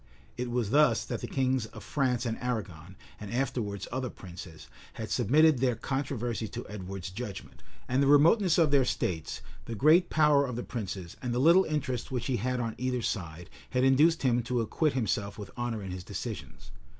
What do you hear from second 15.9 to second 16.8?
his decisions.